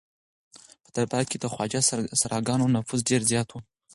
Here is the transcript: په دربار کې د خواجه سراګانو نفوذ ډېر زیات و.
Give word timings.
په 0.83 0.89
دربار 0.95 1.23
کې 1.29 1.37
د 1.39 1.45
خواجه 1.53 1.81
سراګانو 2.21 2.73
نفوذ 2.75 2.99
ډېر 3.09 3.21
زیات 3.31 3.49
و. 3.51 3.55